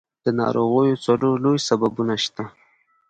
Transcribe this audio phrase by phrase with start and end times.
[0.25, 2.43] د ناروغیو څلور لوی سببونه شته.